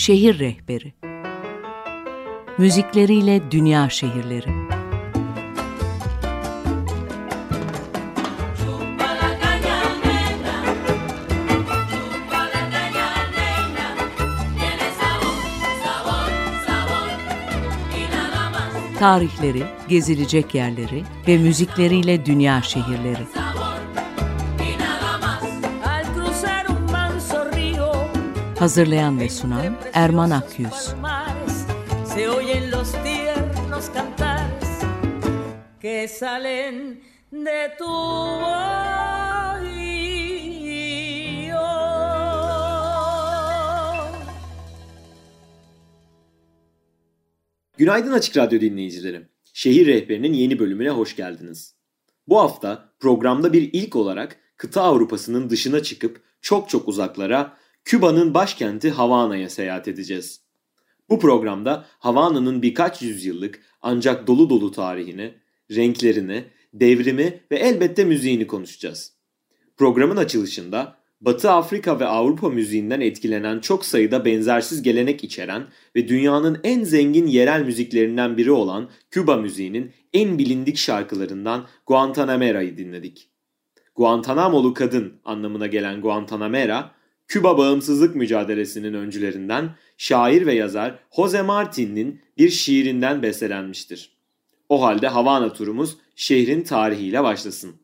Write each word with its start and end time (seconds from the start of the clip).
Şehir 0.00 0.38
Rehberi 0.38 0.92
Müzikleriyle 2.58 3.50
Dünya 3.50 3.90
Şehirleri 3.90 4.48
Tarihleri, 18.98 19.62
gezilecek 19.88 20.54
yerleri 20.54 21.02
ve 21.28 21.38
müzikleriyle 21.38 22.26
dünya 22.26 22.62
şehirleri. 22.62 23.39
Hazırlayan 28.60 29.20
ve 29.20 29.28
sunan 29.28 29.76
Erman 29.92 30.30
Akyüz. 30.30 30.94
que 35.82 36.08
salen 36.08 36.96
de 37.32 37.76
tu 37.78 37.84
Günaydın 47.78 48.12
Açık 48.12 48.36
Radyo 48.36 48.60
dinleyicileri. 48.60 49.22
Şehir 49.52 49.86
Rehberi'nin 49.86 50.32
yeni 50.32 50.58
bölümüne 50.58 50.90
hoş 50.90 51.16
geldiniz. 51.16 51.74
Bu 52.28 52.40
hafta 52.40 52.92
programda 52.98 53.52
bir 53.52 53.70
ilk 53.72 53.96
olarak 53.96 54.36
kıta 54.56 54.82
Avrupa'sının 54.82 55.50
dışına 55.50 55.82
çıkıp 55.82 56.22
çok 56.40 56.68
çok 56.68 56.88
uzaklara 56.88 57.60
Küba'nın 57.84 58.34
başkenti 58.34 58.90
Havana'ya 58.90 59.50
seyahat 59.50 59.88
edeceğiz. 59.88 60.40
Bu 61.08 61.18
programda 61.18 61.86
Havana'nın 61.98 62.62
birkaç 62.62 63.02
yüzyıllık 63.02 63.60
ancak 63.82 64.26
dolu 64.26 64.50
dolu 64.50 64.70
tarihini, 64.70 65.34
renklerini, 65.70 66.44
devrimi 66.74 67.40
ve 67.50 67.56
elbette 67.56 68.04
müziğini 68.04 68.46
konuşacağız. 68.46 69.12
Programın 69.76 70.16
açılışında 70.16 71.00
Batı 71.20 71.50
Afrika 71.50 72.00
ve 72.00 72.06
Avrupa 72.06 72.48
müziğinden 72.48 73.00
etkilenen 73.00 73.60
çok 73.60 73.84
sayıda 73.84 74.24
benzersiz 74.24 74.82
gelenek 74.82 75.24
içeren 75.24 75.66
ve 75.96 76.08
dünyanın 76.08 76.60
en 76.64 76.84
zengin 76.84 77.26
yerel 77.26 77.62
müziklerinden 77.64 78.36
biri 78.36 78.50
olan 78.50 78.90
Küba 79.10 79.36
müziğinin 79.36 79.92
en 80.12 80.38
bilindik 80.38 80.76
şarkılarından 80.76 81.66
Guantanamera'yı 81.86 82.78
dinledik. 82.78 83.30
Guantanamolu 83.96 84.74
kadın 84.74 85.20
anlamına 85.24 85.66
gelen 85.66 86.00
Guantanamera, 86.00 86.90
Küba 87.30 87.58
bağımsızlık 87.58 88.16
mücadelesinin 88.16 88.94
öncülerinden 88.94 89.70
şair 89.98 90.46
ve 90.46 90.54
yazar 90.54 90.98
Jose 91.16 91.42
Martin'in 91.42 92.20
bir 92.38 92.50
şiirinden 92.50 93.22
beslenmiştir. 93.22 94.12
O 94.68 94.82
halde 94.82 95.08
Havana 95.08 95.52
turumuz 95.52 95.96
şehrin 96.16 96.62
tarihiyle 96.62 97.22
başlasın. 97.22 97.74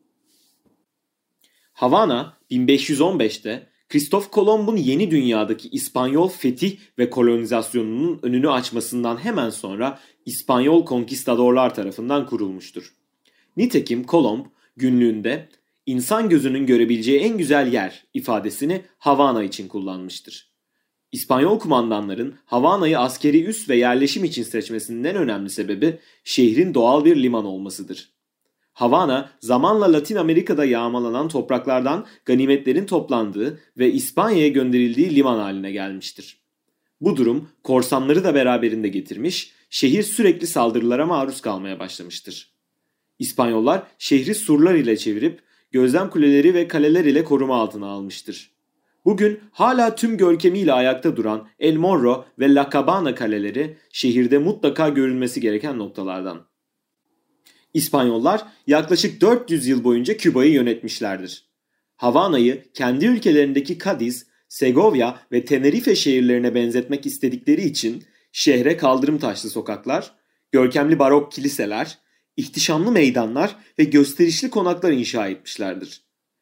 Havana 1.73 2.37
1515'te 2.51 3.67
Kristof 3.89 4.31
Kolomb'un 4.31 4.75
yeni 4.75 5.11
dünyadaki 5.11 5.69
İspanyol 5.69 6.29
fetih 6.29 6.77
ve 6.99 7.09
kolonizasyonunun 7.09 8.19
önünü 8.23 8.49
açmasından 8.49 9.17
hemen 9.17 9.49
sonra 9.49 9.99
İspanyol 10.25 10.85
konkistadorlar 10.85 11.75
tarafından 11.75 12.25
kurulmuştur. 12.25 12.93
Nitekim 13.57 14.03
Kolomb 14.03 14.45
günlüğünde 14.77 15.49
insan 15.87 16.29
gözünün 16.29 16.65
görebileceği 16.65 17.19
en 17.19 17.37
güzel 17.37 17.73
yer 17.73 18.05
ifadesini 18.13 18.81
Havana 18.97 19.43
için 19.43 19.67
kullanmıştır. 19.67 20.51
İspanyol 21.11 21.59
kumandanların 21.59 22.35
Havana'yı 22.45 22.99
askeri 22.99 23.43
üs 23.43 23.69
ve 23.69 23.75
yerleşim 23.75 24.23
için 24.23 24.43
seçmesinin 24.43 25.03
en 25.03 25.15
önemli 25.15 25.49
sebebi 25.49 25.99
şehrin 26.23 26.73
doğal 26.73 27.05
bir 27.05 27.23
liman 27.23 27.45
olmasıdır. 27.45 28.09
Havana 28.73 29.29
zamanla 29.39 29.93
Latin 29.93 30.15
Amerika'da 30.15 30.65
yağmalanan 30.65 31.27
topraklardan 31.27 32.05
ganimetlerin 32.25 32.85
toplandığı 32.85 33.59
ve 33.77 33.91
İspanya'ya 33.91 34.47
gönderildiği 34.47 35.15
liman 35.15 35.39
haline 35.39 35.71
gelmiştir. 35.71 36.37
Bu 37.01 37.17
durum 37.17 37.49
korsanları 37.63 38.23
da 38.23 38.35
beraberinde 38.35 38.87
getirmiş, 38.87 39.51
şehir 39.69 40.03
sürekli 40.03 40.47
saldırılara 40.47 41.05
maruz 41.05 41.41
kalmaya 41.41 41.79
başlamıştır. 41.79 42.51
İspanyollar 43.19 43.83
şehri 43.97 44.35
surlar 44.35 44.75
ile 44.75 44.97
çevirip 44.97 45.46
gözlem 45.71 46.09
kuleleri 46.09 46.53
ve 46.53 46.67
kaleler 46.67 47.05
ile 47.05 47.23
koruma 47.23 47.55
altına 47.55 47.87
almıştır. 47.87 48.51
Bugün 49.05 49.39
hala 49.51 49.95
tüm 49.95 50.17
görkemiyle 50.17 50.73
ayakta 50.73 51.15
duran 51.15 51.47
El 51.59 51.75
Morro 51.75 52.25
ve 52.39 52.53
La 52.53 52.69
Cabana 52.73 53.15
kaleleri 53.15 53.77
şehirde 53.91 54.37
mutlaka 54.37 54.89
görülmesi 54.89 55.41
gereken 55.41 55.79
noktalardan. 55.79 56.47
İspanyollar 57.73 58.45
yaklaşık 58.67 59.21
400 59.21 59.67
yıl 59.67 59.83
boyunca 59.83 60.17
Küba'yı 60.17 60.51
yönetmişlerdir. 60.51 61.47
Havana'yı 61.95 62.63
kendi 62.73 63.05
ülkelerindeki 63.05 63.79
Cadiz, 63.79 64.27
Segovia 64.49 65.19
ve 65.31 65.45
Tenerife 65.45 65.95
şehirlerine 65.95 66.55
benzetmek 66.55 67.05
istedikleri 67.05 67.61
için 67.61 68.03
şehre 68.31 68.77
kaldırım 68.77 69.17
taşlı 69.17 69.49
sokaklar, 69.49 70.11
görkemli 70.51 70.99
barok 70.99 71.31
kiliseler, 71.31 71.97
ihtişamlı 72.37 72.91
meydanlar 72.91 73.55
ve 73.79 73.83
gösterişli 73.83 74.49
konaklar 74.49 74.91
inşa 74.91 75.27
etmişlerdir. 75.27 76.01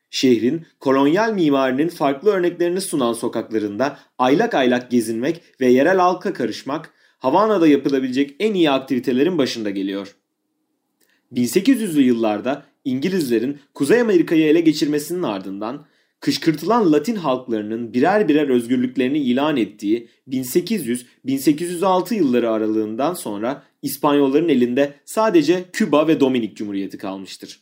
Şehrin 0.10 0.66
kolonyal 0.80 1.34
mimarinin 1.34 1.90
farklı 1.90 2.32
örneklerini 2.32 2.82
sunan 2.82 3.14
sokaklarında 3.14 4.00
aylak 4.18 4.54
aylak 4.54 4.92
gezinmek 4.92 5.42
ve 5.62 5.68
yerel 5.68 5.98
halka 5.98 6.34
karışmak 6.34 6.94
Havana'da 7.18 7.68
yapılabilecek 7.68 8.36
en 8.40 8.54
iyi 8.54 8.72
aktivitelerin 8.72 9.38
başında 9.38 9.70
geliyor. 9.70 10.16
1800'lü 11.34 12.02
yıllarda 12.02 12.64
İngilizlerin 12.86 13.60
Kuzey 13.74 14.02
Amerika'yı 14.02 14.46
ele 14.46 14.62
geçirmesinin 14.62 15.24
ardından 15.24 15.86
kışkırtılan 16.20 16.92
Latin 16.92 17.16
halklarının 17.16 17.94
birer 17.94 18.28
birer 18.28 18.50
özgürlüklerini 18.50 19.20
ilan 19.20 19.58
ettiği 19.58 20.08
1800-1806 20.30 22.14
yılları 22.14 22.52
aralığından 22.52 23.14
sonra 23.14 23.64
İspanyolların 23.86 24.50
elinde 24.50 24.94
sadece 25.06 25.66
Küba 25.74 26.08
ve 26.08 26.20
Dominik 26.20 26.58
Cumhuriyeti 26.58 26.98
kalmıştır. 26.98 27.60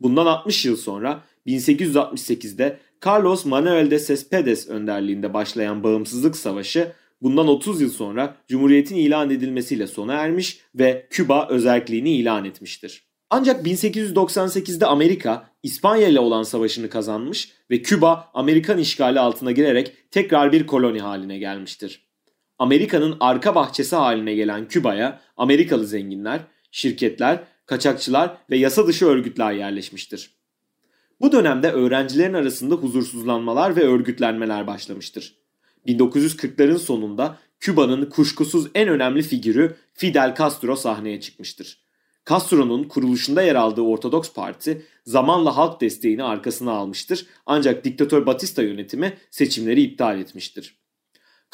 Bundan 0.00 0.26
60 0.26 0.64
yıl 0.64 0.76
sonra 0.76 1.22
1868'de 1.46 2.78
Carlos 3.06 3.44
Manuel 3.44 3.90
de 3.90 3.96
Céspedes 3.96 4.68
önderliğinde 4.68 5.34
başlayan 5.34 5.82
bağımsızlık 5.82 6.36
savaşı 6.36 6.92
bundan 7.22 7.48
30 7.48 7.80
yıl 7.80 7.90
sonra 7.90 8.36
Cumhuriyet'in 8.48 8.96
ilan 8.96 9.30
edilmesiyle 9.30 9.86
sona 9.86 10.14
ermiş 10.14 10.60
ve 10.74 11.06
Küba 11.10 11.48
özerkliğini 11.48 12.16
ilan 12.16 12.44
etmiştir. 12.44 13.04
Ancak 13.30 13.66
1898'de 13.66 14.86
Amerika 14.86 15.50
İspanya 15.62 16.08
ile 16.08 16.20
olan 16.20 16.42
savaşını 16.42 16.88
kazanmış 16.88 17.52
ve 17.70 17.82
Küba 17.82 18.30
Amerikan 18.34 18.78
işgali 18.78 19.20
altına 19.20 19.52
girerek 19.52 19.92
tekrar 20.10 20.52
bir 20.52 20.66
koloni 20.66 21.00
haline 21.00 21.38
gelmiştir. 21.38 22.09
Amerika'nın 22.60 23.16
arka 23.20 23.54
bahçesi 23.54 23.96
haline 23.96 24.34
gelen 24.34 24.68
Küba'ya 24.68 25.20
Amerikalı 25.36 25.86
zenginler, 25.86 26.40
şirketler, 26.70 27.44
kaçakçılar 27.66 28.36
ve 28.50 28.56
yasa 28.56 28.86
dışı 28.86 29.06
örgütler 29.06 29.52
yerleşmiştir. 29.52 30.30
Bu 31.20 31.32
dönemde 31.32 31.70
öğrencilerin 31.72 32.34
arasında 32.34 32.74
huzursuzlanmalar 32.74 33.76
ve 33.76 33.80
örgütlenmeler 33.80 34.66
başlamıştır. 34.66 35.36
1940'ların 35.86 36.78
sonunda 36.78 37.36
Küba'nın 37.60 38.10
kuşkusuz 38.10 38.66
en 38.74 38.88
önemli 38.88 39.22
figürü 39.22 39.76
Fidel 39.94 40.34
Castro 40.38 40.76
sahneye 40.76 41.20
çıkmıştır. 41.20 41.80
Castro'nun 42.30 42.84
kuruluşunda 42.84 43.42
yer 43.42 43.54
aldığı 43.54 43.82
Ortodoks 43.82 44.32
Parti 44.32 44.86
zamanla 45.04 45.56
halk 45.56 45.80
desteğini 45.80 46.24
arkasına 46.24 46.72
almıştır 46.72 47.26
ancak 47.46 47.84
diktatör 47.84 48.26
Batista 48.26 48.62
yönetimi 48.62 49.18
seçimleri 49.30 49.82
iptal 49.82 50.20
etmiştir. 50.20 50.79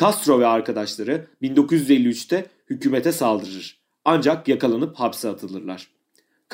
Castro 0.00 0.40
ve 0.40 0.46
arkadaşları 0.46 1.26
1953'te 1.42 2.46
hükümete 2.70 3.12
saldırır 3.12 3.80
ancak 4.04 4.48
yakalanıp 4.48 4.96
hapse 4.96 5.28
atılırlar. 5.28 5.88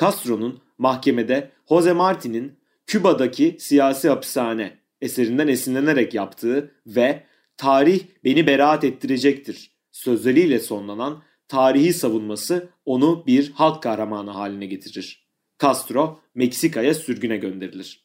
Castro'nun 0.01 0.61
mahkemede 0.77 1.51
Jose 1.69 1.93
Marti'nin 1.93 2.59
Küba'daki 2.87 3.57
siyasi 3.59 4.09
hapishane 4.09 4.77
eserinden 5.01 5.47
esinlenerek 5.47 6.13
yaptığı 6.13 6.71
ve 6.87 7.23
tarih 7.57 8.01
beni 8.23 8.47
beraat 8.47 8.83
ettirecektir 8.83 9.71
sözleriyle 9.91 10.59
sonlanan 10.59 11.23
tarihi 11.47 11.93
savunması 11.93 12.69
onu 12.85 13.23
bir 13.27 13.51
halk 13.51 13.83
kahramanı 13.83 14.31
haline 14.31 14.65
getirir. 14.65 15.27
Castro 15.61 16.21
Meksika'ya 16.35 16.93
sürgüne 16.93 17.37
gönderilir. 17.37 18.03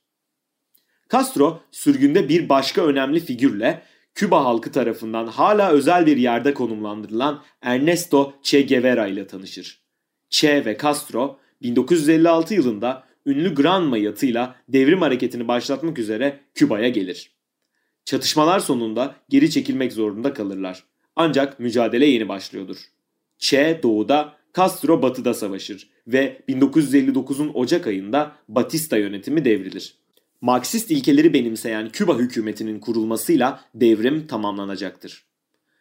Castro 1.12 1.60
sürgünde 1.70 2.28
bir 2.28 2.48
başka 2.48 2.86
önemli 2.86 3.20
figürle 3.20 3.82
Küba 4.14 4.44
halkı 4.44 4.72
tarafından 4.72 5.26
hala 5.26 5.70
özel 5.70 6.06
bir 6.06 6.16
yerde 6.16 6.54
konumlandırılan 6.54 7.42
Ernesto 7.62 8.32
Che 8.42 8.62
Guevara 8.62 9.06
ile 9.06 9.26
tanışır. 9.26 9.82
Che 10.30 10.64
ve 10.64 10.78
Castro 10.82 11.38
1956 11.62 12.54
yılında 12.54 13.04
ünlü 13.26 13.54
Granma 13.54 13.98
yatıyla 13.98 14.56
devrim 14.68 15.00
hareketini 15.02 15.48
başlatmak 15.48 15.98
üzere 15.98 16.40
Küba'ya 16.54 16.88
gelir. 16.88 17.30
Çatışmalar 18.04 18.60
sonunda 18.60 19.14
geri 19.28 19.50
çekilmek 19.50 19.92
zorunda 19.92 20.34
kalırlar. 20.34 20.84
Ancak 21.16 21.60
mücadele 21.60 22.06
yeni 22.06 22.28
başlıyordur. 22.28 22.76
Che 23.38 23.80
doğuda, 23.82 24.34
Castro 24.56 25.02
batıda 25.02 25.34
savaşır 25.34 25.90
ve 26.06 26.40
1959'un 26.48 27.50
Ocak 27.54 27.86
ayında 27.86 28.32
Batista 28.48 28.96
yönetimi 28.96 29.44
devrilir. 29.44 29.94
Marksist 30.40 30.90
ilkeleri 30.90 31.34
benimseyen 31.34 31.88
Küba 31.88 32.18
hükümetinin 32.18 32.80
kurulmasıyla 32.80 33.60
devrim 33.74 34.26
tamamlanacaktır. 34.26 35.24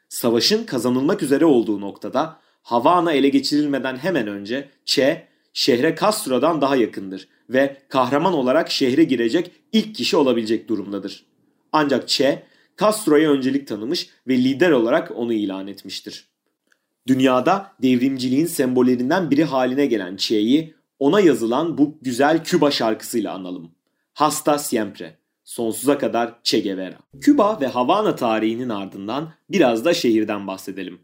Savaşın 0.09 0.65
kazanılmak 0.65 1.23
üzere 1.23 1.45
olduğu 1.45 1.81
noktada 1.81 2.39
Havana 2.61 3.11
ele 3.11 3.29
geçirilmeden 3.29 3.97
hemen 3.97 4.27
önce 4.27 4.69
Che 4.85 5.27
şehre 5.53 5.95
Castro'dan 6.01 6.61
daha 6.61 6.75
yakındır 6.75 7.27
ve 7.49 7.77
kahraman 7.89 8.33
olarak 8.33 8.71
şehre 8.71 9.03
girecek 9.03 9.51
ilk 9.71 9.95
kişi 9.95 10.17
olabilecek 10.17 10.69
durumdadır. 10.69 11.25
Ancak 11.71 12.07
Che 12.07 12.43
Castro'ya 12.79 13.31
öncelik 13.31 13.67
tanımış 13.67 14.09
ve 14.27 14.37
lider 14.37 14.71
olarak 14.71 15.11
onu 15.15 15.33
ilan 15.33 15.67
etmiştir. 15.67 16.27
Dünyada 17.07 17.71
devrimciliğin 17.81 18.45
sembollerinden 18.45 19.31
biri 19.31 19.43
haline 19.43 19.85
gelen 19.85 20.15
Che'yi 20.15 20.75
ona 20.99 21.19
yazılan 21.19 21.77
bu 21.77 21.97
güzel 22.01 22.43
Küba 22.43 22.71
şarkısıyla 22.71 23.33
analım. 23.33 23.76
Hasta 24.17 24.57
siempre. 24.57 25.17
Sonsuza 25.43 25.97
kadar 25.97 26.39
Che 26.43 26.59
Guevara. 26.59 26.97
Küba 27.21 27.61
ve 27.61 27.67
Havana 27.67 28.15
tarihinin 28.15 28.69
ardından 28.69 29.33
biraz 29.49 29.85
da 29.85 29.93
şehirden 29.93 30.47
bahsedelim. 30.47 30.99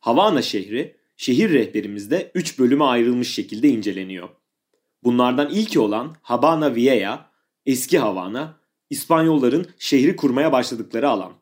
Havana 0.00 0.42
şehri, 0.42 0.96
şehir 1.16 1.52
rehberimizde 1.52 2.30
3 2.34 2.58
bölüme 2.58 2.84
ayrılmış 2.84 3.34
şekilde 3.34 3.68
inceleniyor. 3.68 4.28
Bunlardan 5.04 5.50
ilki 5.50 5.80
olan 5.80 6.16
Habana 6.22 6.74
Vieja, 6.74 7.30
eski 7.66 7.98
Havana, 7.98 8.60
İspanyolların 8.90 9.66
şehri 9.78 10.16
kurmaya 10.16 10.52
başladıkları 10.52 11.08
alan. 11.08 11.32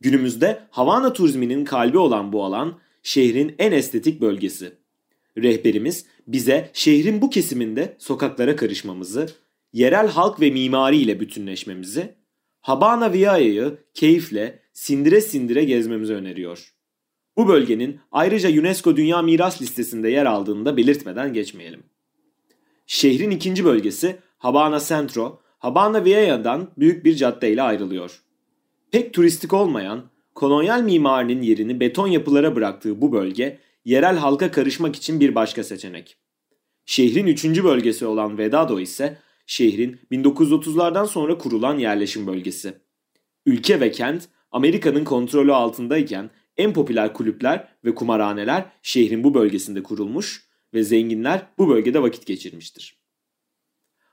Günümüzde 0.00 0.62
Havana 0.70 1.12
turizminin 1.12 1.64
kalbi 1.64 1.98
olan 1.98 2.32
bu 2.32 2.44
alan 2.44 2.78
şehrin 3.02 3.54
en 3.58 3.72
estetik 3.72 4.20
bölgesi. 4.20 4.72
Rehberimiz 5.36 6.06
bize 6.26 6.70
şehrin 6.72 7.22
bu 7.22 7.30
kesiminde 7.30 7.96
sokaklara 7.98 8.56
karışmamızı, 8.56 9.28
yerel 9.76 10.08
halk 10.08 10.40
ve 10.40 10.50
mimari 10.50 10.96
ile 10.96 11.20
bütünleşmemizi, 11.20 12.14
Habana 12.60 13.12
Viaya'yı 13.12 13.78
keyifle 13.94 14.62
sindire 14.72 15.20
sindire 15.20 15.64
gezmemizi 15.64 16.14
öneriyor. 16.14 16.74
Bu 17.36 17.48
bölgenin 17.48 18.00
ayrıca 18.12 18.60
UNESCO 18.60 18.96
Dünya 18.96 19.22
Miras 19.22 19.62
Listesi'nde 19.62 20.10
yer 20.10 20.26
aldığını 20.26 20.64
da 20.64 20.76
belirtmeden 20.76 21.32
geçmeyelim. 21.32 21.82
Şehrin 22.86 23.30
ikinci 23.30 23.64
bölgesi 23.64 24.16
Habana 24.38 24.80
Centro, 24.80 25.40
Habana 25.58 26.04
Viaya'dan 26.04 26.70
büyük 26.78 27.04
bir 27.04 27.14
caddeyle 27.14 27.62
ayrılıyor. 27.62 28.22
Pek 28.90 29.14
turistik 29.14 29.52
olmayan, 29.52 30.04
kolonyal 30.34 30.82
mimarinin 30.82 31.42
yerini 31.42 31.80
beton 31.80 32.06
yapılara 32.06 32.56
bıraktığı 32.56 33.00
bu 33.00 33.12
bölge, 33.12 33.58
yerel 33.84 34.16
halka 34.16 34.50
karışmak 34.50 34.96
için 34.96 35.20
bir 35.20 35.34
başka 35.34 35.64
seçenek. 35.64 36.16
Şehrin 36.86 37.26
üçüncü 37.26 37.64
bölgesi 37.64 38.06
olan 38.06 38.38
Vedado 38.38 38.80
ise 38.80 39.25
şehrin 39.46 40.00
1930'lardan 40.12 41.06
sonra 41.06 41.38
kurulan 41.38 41.78
yerleşim 41.78 42.26
bölgesi. 42.26 42.74
Ülke 43.46 43.80
ve 43.80 43.90
kent 43.90 44.28
Amerika'nın 44.50 45.04
kontrolü 45.04 45.52
altındayken 45.52 46.30
en 46.56 46.72
popüler 46.72 47.12
kulüpler 47.12 47.68
ve 47.84 47.94
kumarhaneler 47.94 48.64
şehrin 48.82 49.24
bu 49.24 49.34
bölgesinde 49.34 49.82
kurulmuş 49.82 50.46
ve 50.74 50.82
zenginler 50.82 51.46
bu 51.58 51.68
bölgede 51.68 52.02
vakit 52.02 52.26
geçirmiştir. 52.26 52.96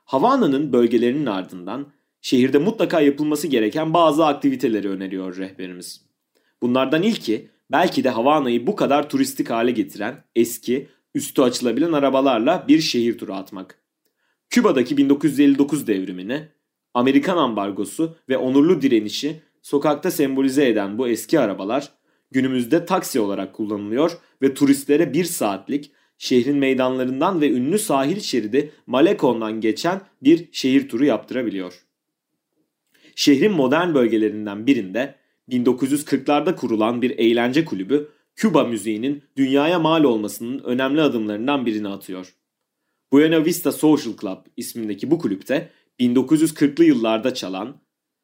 Havana'nın 0.04 0.72
bölgelerinin 0.72 1.26
ardından 1.26 1.92
şehirde 2.20 2.58
mutlaka 2.58 3.00
yapılması 3.00 3.46
gereken 3.46 3.94
bazı 3.94 4.26
aktiviteleri 4.26 4.88
öneriyor 4.88 5.36
rehberimiz. 5.36 6.04
Bunlardan 6.62 7.02
ilki 7.02 7.50
belki 7.72 8.04
de 8.04 8.10
Havana'yı 8.10 8.66
bu 8.66 8.76
kadar 8.76 9.08
turistik 9.08 9.50
hale 9.50 9.70
getiren 9.70 10.24
eski, 10.34 10.88
üstü 11.14 11.42
açılabilen 11.42 11.92
arabalarla 11.92 12.64
bir 12.68 12.80
şehir 12.80 13.18
turu 13.18 13.34
atmak. 13.34 13.83
Küba'daki 14.50 14.96
1959 14.96 15.86
devrimini, 15.86 16.48
Amerikan 16.94 17.36
ambargosu 17.36 18.16
ve 18.28 18.36
onurlu 18.36 18.82
direnişi 18.82 19.40
sokakta 19.62 20.10
sembolize 20.10 20.68
eden 20.68 20.98
bu 20.98 21.08
eski 21.08 21.40
arabalar 21.40 21.90
günümüzde 22.30 22.86
taksi 22.86 23.20
olarak 23.20 23.54
kullanılıyor 23.54 24.18
ve 24.42 24.54
turistlere 24.54 25.12
bir 25.12 25.24
saatlik 25.24 25.92
şehrin 26.18 26.56
meydanlarından 26.56 27.40
ve 27.40 27.50
ünlü 27.50 27.78
sahil 27.78 28.20
şeridi 28.20 28.72
Malekon'dan 28.86 29.60
geçen 29.60 30.00
bir 30.22 30.48
şehir 30.52 30.88
turu 30.88 31.04
yaptırabiliyor. 31.04 31.84
Şehrin 33.16 33.52
modern 33.52 33.94
bölgelerinden 33.94 34.66
birinde 34.66 35.14
1940'larda 35.50 36.56
kurulan 36.56 37.02
bir 37.02 37.10
eğlence 37.10 37.64
kulübü 37.64 38.08
Küba 38.36 38.64
müziğinin 38.64 39.22
dünyaya 39.36 39.78
mal 39.78 40.04
olmasının 40.04 40.58
önemli 40.58 41.02
adımlarından 41.02 41.66
birini 41.66 41.88
atıyor. 41.88 42.34
Buena 43.14 43.44
Vista 43.44 43.72
Social 43.72 44.14
Club 44.20 44.38
ismindeki 44.56 45.10
bu 45.10 45.18
kulüpte 45.18 45.70
1940'lı 46.00 46.84
yıllarda 46.84 47.34
çalan, 47.34 47.76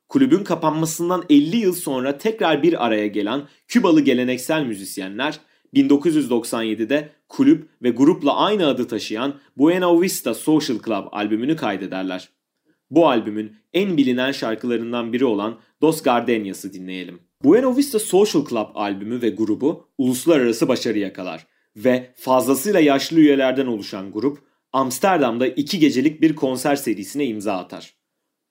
kulübün 0.08 0.44
kapanmasından 0.44 1.24
50 1.30 1.56
yıl 1.56 1.72
sonra 1.72 2.18
tekrar 2.18 2.62
bir 2.62 2.86
araya 2.86 3.06
gelen 3.06 3.42
Kübalı 3.68 4.00
geleneksel 4.00 4.64
müzisyenler 4.64 5.40
1997'de 5.74 7.08
kulüp 7.28 7.68
ve 7.82 7.90
grupla 7.90 8.36
aynı 8.36 8.66
adı 8.66 8.88
taşıyan 8.88 9.34
Buena 9.56 10.00
Vista 10.00 10.34
Social 10.34 10.78
Club 10.86 11.06
albümünü 11.12 11.56
kaydederler. 11.56 12.28
Bu 12.90 13.08
albümün 13.08 13.56
en 13.72 13.96
bilinen 13.96 14.32
şarkılarından 14.32 15.12
biri 15.12 15.24
olan 15.24 15.58
Dos 15.82 16.02
Gardenias'ı 16.02 16.72
dinleyelim. 16.72 17.20
Buena 17.44 17.76
Vista 17.76 17.98
Social 17.98 18.44
Club 18.48 18.68
albümü 18.74 19.22
ve 19.22 19.28
grubu 19.28 19.88
uluslararası 19.98 20.68
başarı 20.68 20.98
yakalar 20.98 21.46
ve 21.76 22.14
fazlasıyla 22.16 22.80
yaşlı 22.80 23.20
üyelerden 23.20 23.66
oluşan 23.66 24.12
grup 24.12 24.49
Amsterdam'da 24.72 25.46
iki 25.46 25.78
gecelik 25.78 26.20
bir 26.20 26.34
konser 26.36 26.76
serisine 26.76 27.26
imza 27.26 27.56
atar. 27.56 27.94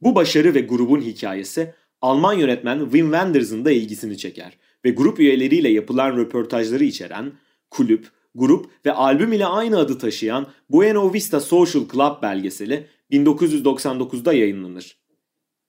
Bu 0.02 0.16
başarı 0.16 0.54
ve 0.54 0.62
grubun 0.62 1.02
hikayesi 1.02 1.74
Alman 2.02 2.34
yönetmen 2.34 2.80
Wim 2.80 3.06
Wenders'ın 3.12 3.66
da 3.66 3.72
ilgisini 3.72 4.18
çeker 4.18 4.58
ve 4.86 4.90
grup 4.90 5.20
üyeleriyle 5.20 5.70
yapılan 5.70 6.18
röportajları 6.18 6.84
içeren 6.84 7.32
kulüp, 7.70 8.08
grup 8.36 8.70
ve 8.86 8.92
albüm 8.92 9.34
ile 9.34 9.46
aynı 9.46 9.78
adı 9.78 9.98
taşıyan 9.98 10.48
Buena 10.70 11.14
Vista 11.14 11.40
Social 11.40 11.84
Club 11.92 12.22
belgeseli 12.22 12.88
1999'da 13.12 14.34
yayınlanır. 14.34 14.98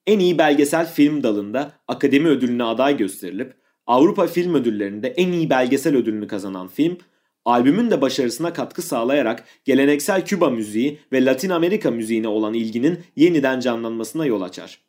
En 0.06 0.18
iyi 0.18 0.38
belgesel 0.38 0.92
film 0.92 1.22
dalında 1.22 1.72
Akademi 1.88 2.28
Ödülü'ne 2.28 2.64
aday 2.64 2.96
gösterilip 2.96 3.54
Avrupa 3.86 4.26
Film 4.26 4.54
Ödülleri'nde 4.54 5.08
en 5.08 5.32
iyi 5.32 5.50
belgesel 5.50 5.96
ödülünü 5.96 6.26
kazanan 6.26 6.68
film, 6.68 6.98
albümün 7.44 7.90
de 7.90 8.00
başarısına 8.00 8.52
katkı 8.52 8.82
sağlayarak 8.82 9.44
geleneksel 9.64 10.24
Küba 10.24 10.50
müziği 10.50 10.98
ve 11.12 11.24
Latin 11.24 11.50
Amerika 11.50 11.90
müziğine 11.90 12.28
olan 12.28 12.54
ilginin 12.54 12.98
yeniden 13.16 13.60
canlanmasına 13.60 14.26
yol 14.26 14.42
açar. 14.42 14.80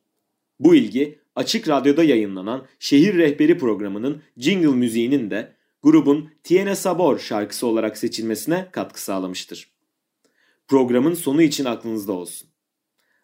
Bu 0.60 0.76
ilgi 0.76 1.20
Açık 1.36 1.68
Radyo'da 1.68 2.04
yayınlanan 2.04 2.66
Şehir 2.80 3.18
Rehberi 3.18 3.58
programının 3.58 4.22
jingle 4.38 4.68
müziğinin 4.68 5.30
de 5.30 5.56
grubun 5.84 6.30
Tiene 6.44 6.76
Sabor 6.76 7.20
şarkısı 7.20 7.68
olarak 7.68 7.98
seçilmesine 7.98 8.68
katkı 8.72 9.02
sağlamıştır. 9.02 9.72
Programın 10.68 11.14
sonu 11.14 11.42
için 11.42 11.66
aklınızda 11.66 12.14
olsun. 12.14 12.50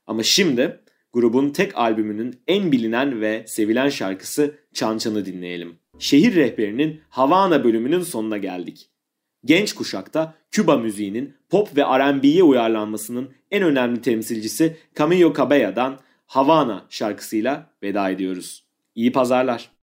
Ama 0.07 0.24
şimdi 0.24 0.79
grubun 1.13 1.50
tek 1.50 1.77
albümünün 1.77 2.39
en 2.48 2.72
bilinen 2.72 3.22
ve 3.22 3.46
sevilen 3.48 3.89
şarkısı 3.89 4.55
Çançan'ı 4.74 5.25
dinleyelim. 5.25 5.79
Şehir 6.00 6.36
Rehberi'nin 6.36 7.01
Havana 7.10 7.63
bölümünün 7.63 8.01
sonuna 8.01 8.38
geldik. 8.38 8.89
Genç 9.48 9.74
kuşakta 9.74 10.34
Küba 10.51 10.77
müziğinin 10.77 11.36
pop 11.50 11.77
ve 11.77 11.82
R&B'ye 11.82 12.44
uyarlanmasının 12.44 13.32
en 13.51 13.63
önemli 13.63 14.01
temsilcisi 14.01 14.77
Camilo 14.98 15.34
Cabella'dan 15.34 16.00
Havana 16.25 16.86
şarkısıyla 16.89 17.70
veda 17.84 18.10
ediyoruz. 18.10 18.63
İyi 18.96 19.12
pazarlar. 19.12 19.70